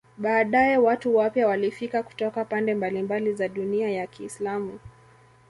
Baadaye 0.17 0.77
watu 0.77 1.15
wapya 1.15 1.47
walifika 1.47 2.03
kutoka 2.03 2.45
pande 2.45 2.73
mbalimbali 2.75 3.33
za 3.33 3.47
dunia 3.49 3.89
ya 3.91 4.07
Kiislamu. 4.07 4.79